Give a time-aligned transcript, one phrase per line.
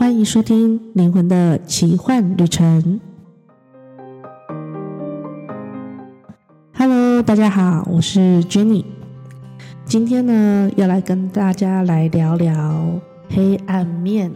[0.00, 2.82] 欢迎收听《灵魂的奇幻旅程》。
[6.72, 8.86] Hello，大家好，我是 Jenny。
[9.84, 14.32] 今天呢，要来跟大家来聊聊黑暗面。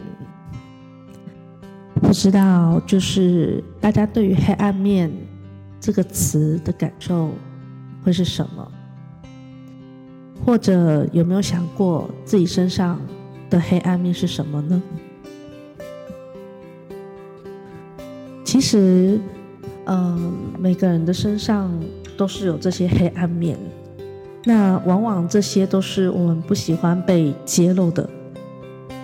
[1.95, 5.11] 不知道，就是大家对于“黑暗面”
[5.81, 7.31] 这个词的感受
[8.03, 8.71] 会是什么？
[10.45, 13.01] 或者有没有想过自己身上
[13.49, 14.79] 的黑暗面是什么呢？
[18.55, 19.19] 其实，
[19.83, 21.77] 嗯、呃，每个人的身上
[22.15, 23.57] 都是有这些黑暗面。
[24.45, 28.09] 那往往这些都是我们不喜欢被揭露的。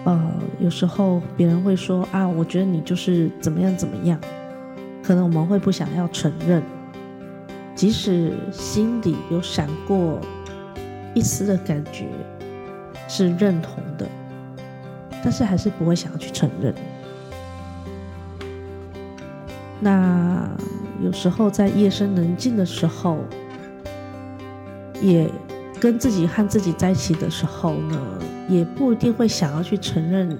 [0.06, 4.18] 呃，有时候别人会说啊，我觉得你就是怎么样怎么样，
[5.04, 6.64] 可能我们会不想要承认，
[7.76, 10.18] 即使心里有闪过。
[11.14, 12.06] 一丝的感觉
[13.10, 14.08] 是认同的，
[15.22, 16.74] 但是还是不会想要去承认。
[19.82, 20.48] 那
[21.04, 23.18] 有时候在夜深人静的时候，
[25.02, 25.28] 也
[25.80, 28.00] 跟自己和自己在一起的时候呢，
[28.48, 30.38] 也不一定会想要去承认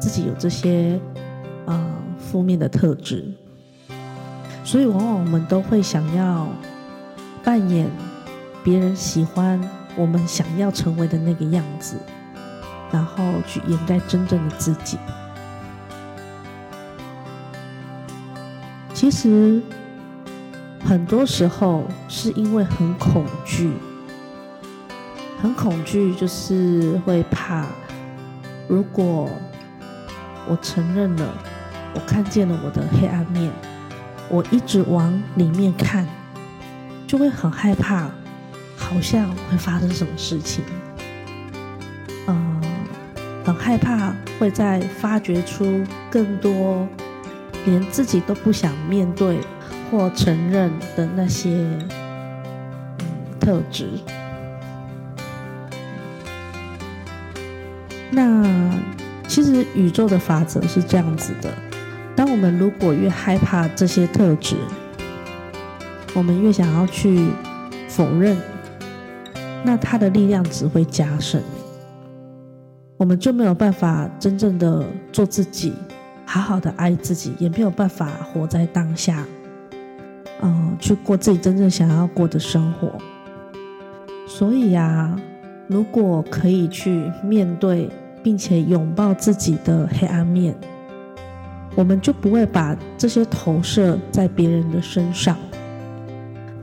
[0.00, 0.98] 自己有这些
[1.66, 3.26] 啊、呃、负面的特质，
[4.62, 6.46] 所以往往我们都会想要
[7.42, 7.90] 扮演
[8.62, 9.60] 别人喜欢。
[9.96, 11.94] 我们想要成为的那个样子，
[12.90, 14.98] 然后去掩盖真正的自己。
[19.04, 19.60] 其实
[20.82, 23.70] 很多时候是因为很恐惧，
[25.42, 27.66] 很恐惧，就是会怕，
[28.66, 29.28] 如果
[30.48, 31.34] 我承认了，
[31.94, 33.52] 我看见了我的黑暗面，
[34.30, 36.08] 我一直往里面看，
[37.06, 38.08] 就会很害怕。
[38.74, 40.64] 好像会发生什么事情，
[42.26, 42.58] 嗯，
[43.44, 46.88] 很害怕会再发掘出更多
[47.66, 49.38] 连自己都不想面对
[49.90, 51.66] 或承认的那些
[53.40, 53.88] 特质。
[58.10, 58.44] 那
[59.26, 61.52] 其实宇宙的法则是这样子的：
[62.14, 64.56] 当我们如果越害怕这些特质，
[66.14, 67.28] 我们越想要去
[67.88, 68.36] 否认。
[69.66, 71.42] 那它的力量只会加深，
[72.98, 75.72] 我们就没有办法真正的做自己，
[76.24, 79.24] 好好的爱自己，也没有办法活在当下，
[80.42, 82.92] 嗯，去过自己真正想要过的生活。
[84.26, 85.14] 所以呀，
[85.68, 87.88] 如果可以去面对
[88.22, 90.54] 并且拥抱自己的黑暗面，
[91.74, 95.36] 我们就不会把这些投射在别人的身上。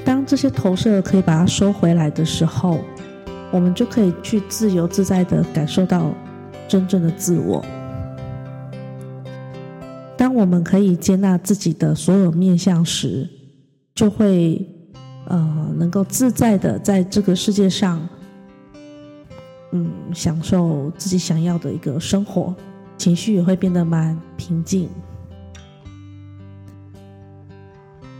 [0.03, 2.79] 当这些投射可以把它收回来的时候，
[3.51, 6.11] 我们就可以去自由自在的感受到
[6.67, 7.63] 真正的自我。
[10.31, 13.27] 当我们可以接纳自己的所有面相时，
[13.93, 14.65] 就会
[15.25, 18.07] 呃能够自在的在这个世界上，
[19.73, 22.55] 嗯，享受自己想要的一个生活，
[22.97, 24.87] 情绪也会变得蛮平静。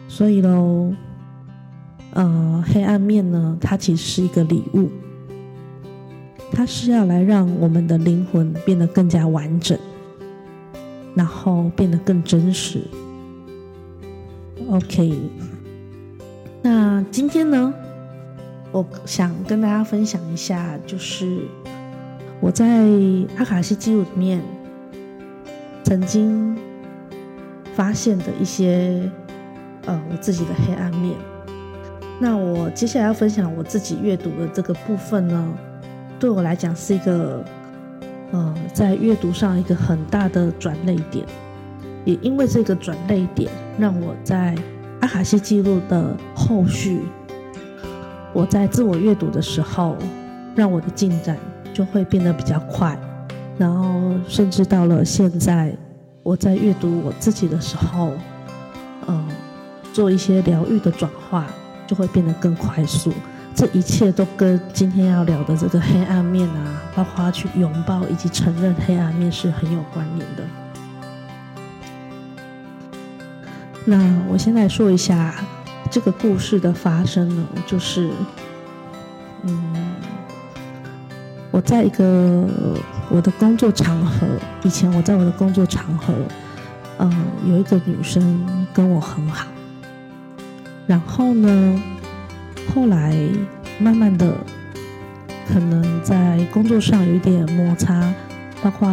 [0.09, 0.93] 所以喽。
[2.13, 4.89] 呃，黑暗面呢，它其实是一个礼物，
[6.51, 9.79] 它是要来让我们的灵魂变得更加完整，
[11.16, 12.81] 然后变得更真实。
[14.69, 15.19] OK，
[16.61, 17.73] 那今天呢，
[18.72, 21.39] 我想跟大家分享一下，就是
[22.39, 22.88] 我在
[23.38, 24.41] 阿卡西记录里面
[25.83, 26.55] 曾经
[27.73, 29.11] 发现的一些
[29.85, 31.16] 呃我自己的黑暗面。
[32.19, 35.53] 那我接下来要分享我自己阅读的这个部分呢，
[36.19, 37.43] 对我来讲是一个，
[38.31, 41.25] 呃，在阅读上一个很大的转捩点，
[42.06, 44.56] 也因为这个转捩点，让我在
[45.02, 47.02] 阿卡西记录的后续，
[48.34, 49.97] 我在自我阅读的时候，
[50.55, 51.38] 让我的进展
[51.73, 52.97] 就会变得比较快，
[53.58, 55.76] 然后甚至到了现在，
[56.23, 58.11] 我在阅读我自己的时候，
[59.08, 59.28] 呃，
[59.94, 61.46] 做一些疗愈的转化。
[61.88, 63.11] 就会变得更快速，
[63.53, 70.44] 这一切都跟今天要聊的这个黑暗面啊，包括去拥抱以及承认黑暗面是很有关联的。
[73.86, 73.98] 那
[74.30, 75.36] 我先来说一下
[75.90, 78.09] 这个故事的发生呢，就是，
[79.44, 79.76] 嗯，
[81.52, 82.48] 我在一个
[83.09, 84.26] 我的工作场合，
[84.64, 86.14] 以前我在我的工作场合，
[87.00, 89.48] 嗯，有一个女生跟我很好。
[90.88, 91.84] 然后呢，
[92.73, 93.16] 后来
[93.79, 94.34] 慢慢的，
[95.52, 98.13] 可能在工作上有一点摩擦，
[98.61, 98.90] 包括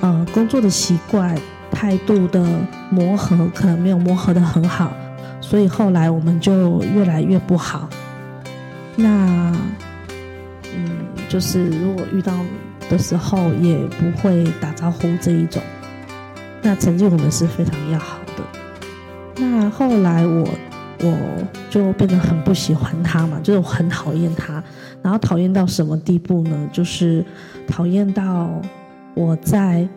[0.00, 1.36] 呃工作的习惯、
[1.70, 2.44] 态度的
[2.90, 4.92] 磨合，可能没有磨合的很好，
[5.40, 7.88] 所以后来我们就越来越不好。
[8.94, 9.52] 那
[10.74, 12.32] 嗯，就是如果遇到
[12.88, 15.62] 的时候也不会打招呼这一种。
[16.60, 18.42] 那曾经我们是非常要好的，
[19.36, 20.48] 那后来我
[21.00, 24.62] 我就变得很不喜欢他嘛，就是我很讨厌他，
[25.02, 26.68] 然后讨厌到什么地步呢？
[26.72, 27.24] 就是
[27.66, 28.60] 讨厌到
[29.14, 29.88] 我在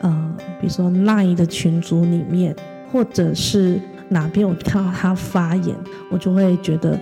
[0.00, 2.54] 呃，比如说 LINE 的群组里面，
[2.92, 5.76] 或者是哪边我看到他发言，
[6.10, 6.98] 我就会觉得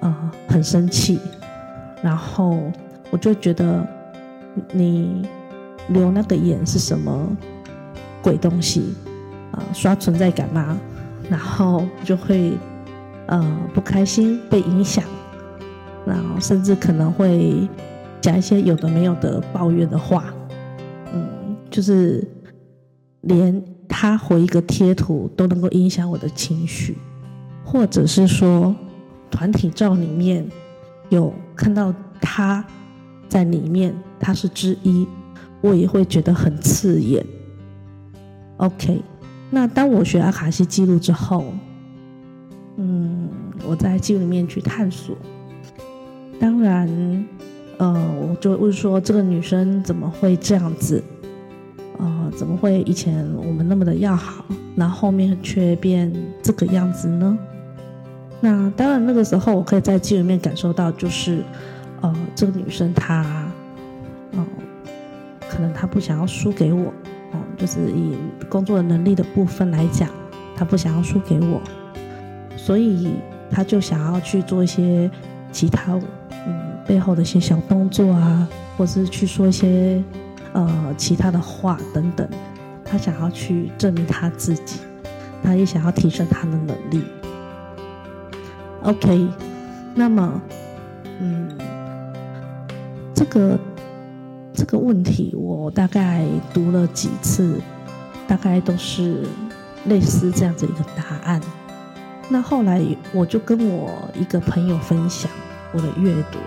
[0.00, 1.18] 呃很生气，
[2.02, 2.60] 然后
[3.10, 3.86] 我就觉得
[4.72, 5.26] 你
[5.88, 7.36] 留那个言是什么？
[8.22, 8.92] 鬼东西
[9.52, 9.62] 啊！
[9.72, 10.76] 刷存在感吗？
[11.30, 12.58] 然后就会
[13.26, 15.04] 呃不开心，被影响，
[16.06, 17.68] 然后甚至可能会
[18.20, 20.32] 讲一些有的没有的抱怨的话。
[21.12, 22.26] 嗯，就是
[23.22, 26.96] 连他回一个贴图都能够影响我的情绪，
[27.64, 28.74] 或者是说
[29.30, 30.46] 团体照里面
[31.08, 32.64] 有看到他
[33.28, 35.06] 在里面，他是之一，
[35.60, 37.24] 我也会觉得很刺眼。
[38.56, 39.02] OK，
[39.50, 41.44] 那当我学阿卡西记录之后，
[42.76, 43.05] 嗯，
[43.66, 45.16] 我在记录里面去探索。
[46.38, 46.88] 当然，
[47.78, 51.02] 呃，我就问说，这个女生怎么会这样子？
[51.98, 57.38] 呃，怎么会以前我们那么的要好，那后面却变这个样子呢？
[58.40, 61.42] 那当然，那个时候我可以在记录里面感受到，就是，
[62.02, 63.22] 呃，这个女生她，
[64.32, 64.46] 哦、呃，
[65.48, 66.92] 可能她不想要输给我。
[67.58, 68.14] 就是以
[68.50, 70.10] 工作的能力的部分来讲，
[70.54, 71.58] 她不想要输给我，
[72.54, 73.14] 所以
[73.50, 75.10] 他就想要去做一些
[75.52, 75.94] 其他
[76.46, 80.02] 嗯背后的一些小动作啊，或是去说一些
[80.52, 82.28] 呃其他的话等等，
[82.84, 84.80] 他想要去证明他自己，
[85.42, 87.04] 他也想要提升他的能力。
[88.82, 89.28] OK，
[89.94, 90.40] 那么
[91.20, 91.48] 嗯
[93.14, 93.58] 这个。
[94.58, 97.60] 这个问题我大概读了几次，
[98.26, 99.22] 大概都是
[99.84, 101.38] 类似这样子一个答案。
[102.28, 102.82] 那后来
[103.12, 105.30] 我就跟我一个朋友分享
[105.72, 106.38] 我的阅读，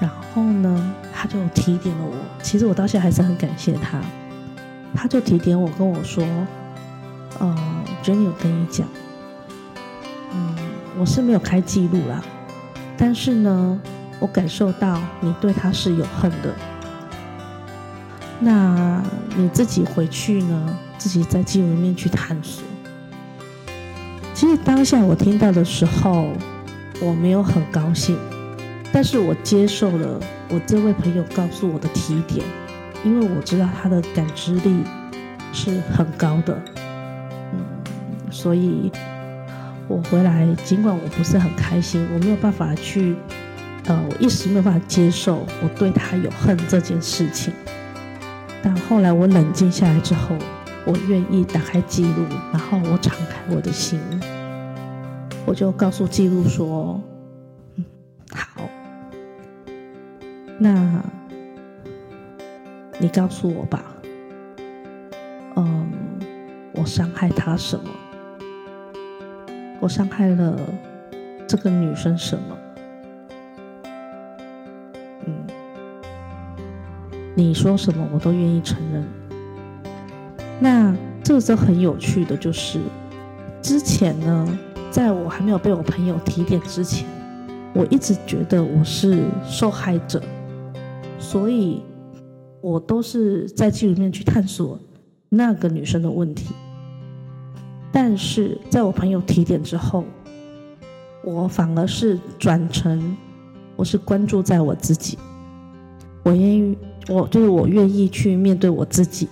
[0.00, 2.12] 然后呢，他就提点了我。
[2.42, 4.00] 其实我到现在还是很感谢他，
[4.94, 6.24] 他就提点我跟我说
[7.38, 8.86] ：“呃，Jenny，我跟你讲，
[10.32, 10.56] 嗯，
[10.98, 12.20] 我是没有开记录啦，
[12.96, 13.80] 但是呢，
[14.18, 16.52] 我感受到你对他是有恨的。”
[18.40, 19.02] 那
[19.36, 20.78] 你自己回去呢？
[20.98, 22.64] 自己在记录里面去探索。
[24.36, 26.28] 其实当下我听到的时候，
[27.00, 28.18] 我没有很高兴，
[28.92, 32.44] 但是我接受了我这位朋友告诉我的提点，
[33.02, 34.84] 因为我知道他的感知力
[35.54, 36.62] 是很高的。
[37.54, 37.58] 嗯，
[38.30, 38.92] 所以
[39.88, 43.16] 我回来，尽管我不是很开心，我没有办法去，
[43.86, 47.54] 呃，我一时没有办法接受我对他有恨这件事情。
[48.62, 50.36] 但后来我冷静下来之后，
[50.86, 53.98] 我愿意打开记录，然后我敞开我的心，
[55.44, 57.00] 我就告诉记录说
[57.74, 57.84] ：“嗯，
[58.32, 58.62] 好，
[60.58, 61.02] 那
[63.00, 63.82] 你告诉我吧，
[65.56, 65.90] 嗯，
[66.72, 67.90] 我伤害他什么？
[69.80, 70.56] 我伤害了
[71.48, 72.56] 这个女生什么？”
[77.34, 79.25] 你说什么我都愿意承认。
[80.58, 82.80] 那这个时候很有趣的就是，
[83.60, 84.58] 之前呢，
[84.90, 87.06] 在我还没有被我朋友提点之前，
[87.74, 90.22] 我一直觉得我是受害者，
[91.18, 91.82] 所以
[92.60, 94.78] 我都是在记录里面去探索
[95.28, 96.54] 那个女生的问题。
[97.92, 100.04] 但是在我朋友提点之后，
[101.24, 103.16] 我反而是转成
[103.76, 105.18] 我是关注在我自己，
[106.22, 106.78] 我愿意。
[107.08, 109.28] 我就是我愿意去面对我自己，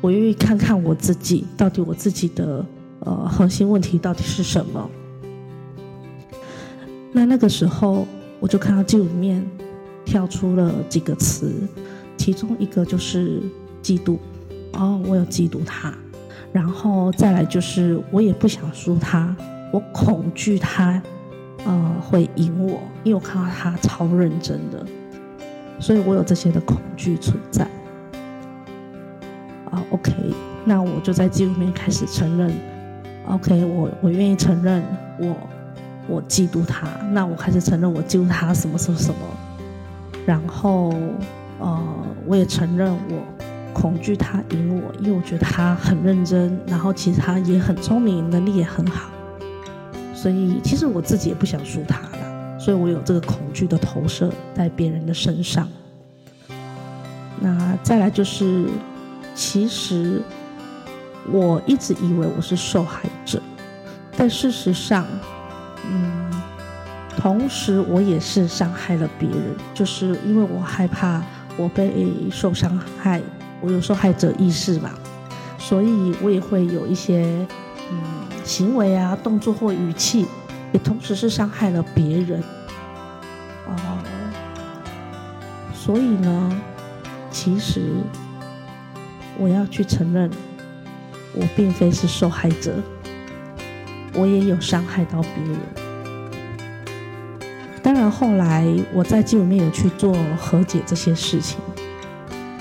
[0.00, 2.64] 我愿意看看我自己到底我自己的
[3.00, 4.88] 呃核心问题到底是什么。
[7.12, 8.06] 那那个时候
[8.38, 9.44] 我就看到记录里面
[10.04, 11.52] 跳出了几个词，
[12.16, 13.42] 其中一个就是
[13.82, 14.18] 嫉妒，
[14.74, 15.92] 哦，我有嫉妒他，
[16.52, 19.34] 然后再来就是我也不想输他，
[19.72, 21.02] 我恐惧他
[21.64, 24.86] 呃会赢我，因为我看到他超认真的。
[25.80, 27.68] 所以我有这些的恐惧存在
[29.70, 29.82] 啊。
[29.90, 30.12] OK，
[30.64, 32.52] 那我就在记录面开始承认。
[33.26, 34.82] OK，我我愿意承认
[35.18, 35.36] 我
[36.08, 36.88] 我嫉妒他。
[37.12, 39.16] 那我开始承认我嫉妒他什么什么什么。
[40.26, 40.92] 然后
[41.58, 41.82] 呃，
[42.26, 43.22] 我也承认我
[43.72, 49.10] 恐惧他赢我，因为我觉得他很认真，然后其实他也很聪明，能力也很好，
[50.14, 55.68] 所以其实我自己也不想输他了，所以我有这个恐惧的投射在别人的身上。
[57.40, 58.66] 那再来就是，
[59.38, 60.20] 其实
[61.30, 63.40] 我一直以为我是受害者，
[64.16, 65.06] 但事实上，
[65.88, 66.28] 嗯，
[67.16, 71.22] 同时我也是伤害了别人，就是因为我害怕。
[71.56, 73.20] 我被受伤害，
[73.60, 74.90] 我有受害者意识嘛，
[75.58, 77.24] 所以我也会有一些
[77.90, 78.00] 嗯
[78.44, 80.24] 行为啊、动作或语气，
[80.72, 82.40] 也同时是伤害了别人。
[83.66, 83.98] 哦，
[85.74, 86.60] 所以呢，
[87.28, 87.90] 其实
[89.38, 90.28] 我要去承认，
[91.32, 92.74] 我并非是受害者，
[94.14, 95.58] 我也有伤害到别人。
[97.82, 101.58] 当然，后来我在记录里面有去做和解这些事情，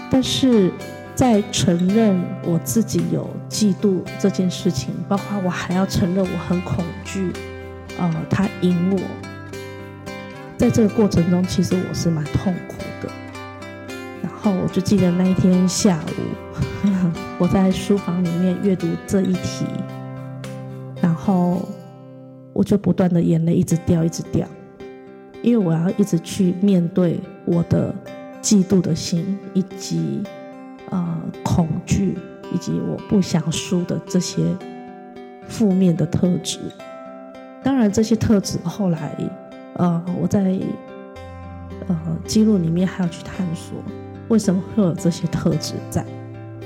[0.09, 0.71] 但是
[1.15, 7.33] 在承认我自己有嫉妒这件事情，包括我还要承认我很恐惧，
[7.97, 8.99] 呃，他赢我，
[10.57, 13.11] 在这个过程中，其实我是蛮痛苦的。
[14.21, 16.61] 然后我就记得那一天下午，
[17.39, 19.65] 我在书房里面阅读这一题，
[20.99, 21.61] 然后
[22.51, 24.47] 我就不断的眼泪一直掉，一直掉。
[25.43, 27.93] 因为我要一直去面对我的
[28.41, 30.23] 嫉妒的心，以及
[30.89, 32.17] 呃恐惧，
[32.51, 34.43] 以及我不想输的这些
[35.47, 36.57] 负面的特质。
[37.63, 39.15] 当然，这些特质后来
[39.75, 40.59] 呃我在
[41.87, 43.77] 呃记录里面还要去探索
[44.29, 46.03] 为什么会有这些特质在。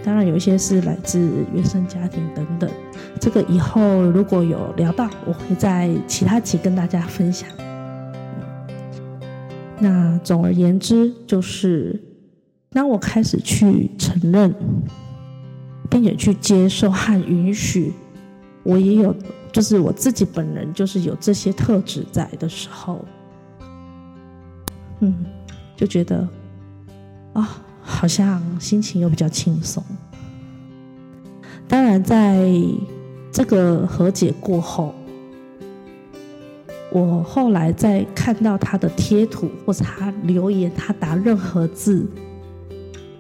[0.03, 2.69] 当然，有一些是来自原生家庭等等。
[3.19, 7.47] 这个以后如果有聊到，我会在其他集跟大家分享。
[9.79, 11.99] 那总而言之，就是
[12.71, 14.53] 当我开始去承认，
[15.89, 17.93] 并且去接受和允许，
[18.63, 19.15] 我也有，
[19.51, 23.03] 就是我自己本人就是有这些特质在的时候，
[24.99, 25.25] 嗯，
[25.75, 26.27] 就觉得
[27.33, 29.83] 啊、好像心情又比较轻松。
[31.67, 32.49] 当然，在
[33.31, 34.95] 这个和解过后。
[36.93, 42.05] 我后来在看到他的贴图或者他留言，他打任何字，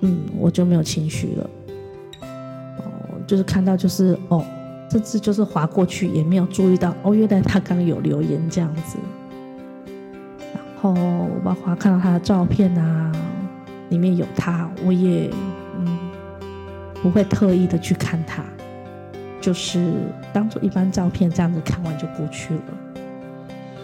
[0.01, 1.49] 嗯，我就没有情绪了。
[2.19, 2.83] 哦，
[3.25, 4.43] 就是看到就是哦，
[4.89, 8.97] 这字就是划过去，也没有注意到哦，原来他刚有留言这样子。
[10.53, 10.93] 然后
[11.41, 13.09] 包括看到他的照片啊，
[13.91, 15.29] 里面有他，我也
[15.77, 15.99] 嗯
[17.03, 18.43] 不会特意的去看他，
[19.39, 19.93] 就是
[20.33, 22.61] 当做一般照片这样子看完就过去了。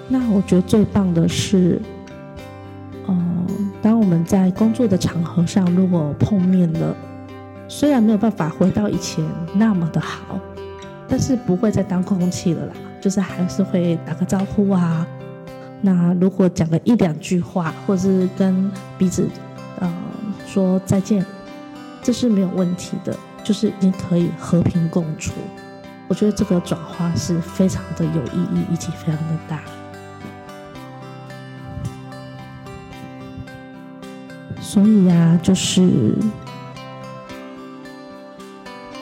[0.10, 1.82] 那我觉得最棒的是，
[3.08, 3.46] 嗯，
[3.82, 6.96] 当我们在工作的场合上如果碰面了，
[7.68, 9.24] 虽然没有办法回到以前
[9.54, 10.40] 那么的好，
[11.08, 15.06] 但是不会再当空气了啦，就是还是会打个招呼啊。
[15.82, 19.28] 那如果讲个一两句话，或者是跟彼此，
[19.80, 19.94] 呃，
[20.48, 21.26] 说再见，
[22.02, 25.34] 这是没有问题的，就是已经可以和平共处。
[26.08, 29.62] 我觉得这个转化是非常的有意义，以及非常的大。
[34.60, 36.14] 所以呀、啊，就是，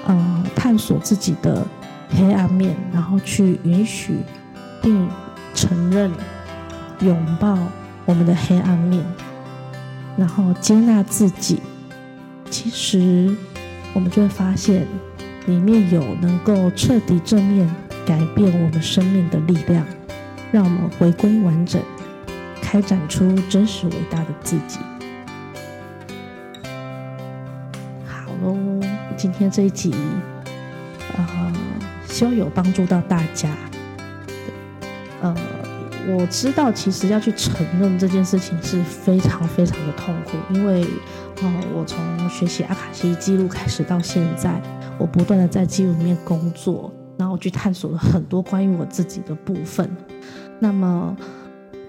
[0.06, 1.66] 呃，探索自己的
[2.10, 4.20] 黑暗面，然后去允许
[4.82, 5.10] 并
[5.54, 6.12] 承认、
[7.00, 7.58] 拥抱
[8.06, 9.04] 我们的黑暗面，
[10.18, 11.62] 然后接纳自己。
[12.50, 13.36] 其实，
[13.94, 14.88] 我们就会发现，
[15.48, 17.70] 里面有能够彻底正面
[18.06, 19.86] 改变我们生命的力量，
[20.52, 21.82] 让我们回归完整，
[22.62, 24.80] 开展出真实伟大的自己。
[28.06, 28.58] 好喽
[29.18, 29.94] 今天这一集，
[31.18, 31.54] 呃，
[32.08, 33.50] 希望有帮助到大家。
[36.08, 40.86] 我知道其实要去承认这件事情是非常非常的痛苦，因为，
[41.42, 41.98] 呃，我从
[42.30, 44.62] 学习阿卡西记录开始到现在，
[44.98, 49.90] 我不断的在记录里面工作，然后我去探索了很多关于我自己的部分。
[50.60, 51.16] 那么，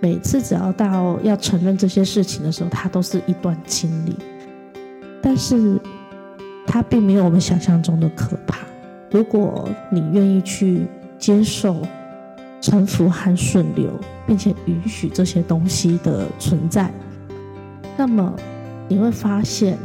[0.00, 4.16] 每次只要到要承认这些事情的时候，它都是一段经历，
[5.22, 5.78] 但是。
[6.68, 8.58] 它并没有我们想象中的可怕。
[9.12, 10.84] 如果你愿意去
[11.16, 11.80] 接受、
[12.66, 13.88] 臣服和顺流，
[14.26, 16.92] 并且允许这些东西的存在，
[17.96, 18.34] 那么
[18.88, 19.78] 你会发现，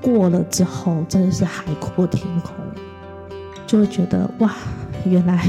[0.00, 2.54] 过了之后真的是海阔天空，
[3.66, 4.54] 就会觉得哇，
[5.04, 5.44] 原来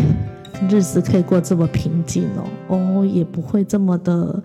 [0.67, 4.41] 日子可以过这么平静哦，哦，也不会这么的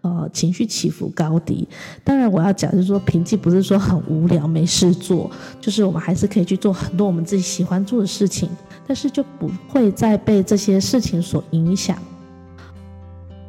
[0.00, 1.68] 呃情绪起伏高低。
[2.02, 5.30] 当然，我要讲就是说平静不是说很无聊没事做，
[5.60, 8.50] 就是我们还是可以去做很多我们自己喜欢做的事情，
[8.86, 11.96] 但是就不会再被这些事情所影响。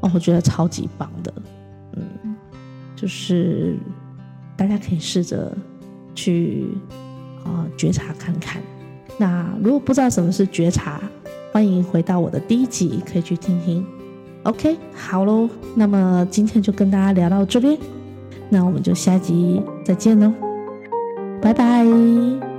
[0.01, 1.33] 哦，我觉得超级棒的，
[1.93, 2.35] 嗯，
[2.95, 3.77] 就是
[4.55, 5.55] 大家可以试着
[6.13, 6.67] 去
[7.43, 8.61] 啊、呃、觉察看看。
[9.17, 11.01] 那如果不知道什么是觉察，
[11.51, 13.85] 欢迎回到我的第一集，可以去听听。
[14.43, 17.77] OK，好喽，那么今天就跟大家聊到这边，
[18.49, 20.31] 那我们就下集再见喽，
[21.41, 22.54] 拜拜。